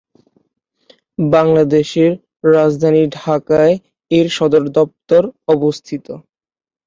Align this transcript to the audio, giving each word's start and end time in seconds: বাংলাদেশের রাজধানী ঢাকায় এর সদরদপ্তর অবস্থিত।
বাংলাদেশের 1.29 2.11
রাজধানী 2.51 3.03
ঢাকায় 3.17 3.75
এর 4.11 4.27
সদরদপ্তর 4.37 5.23
অবস্থিত। 5.47 6.05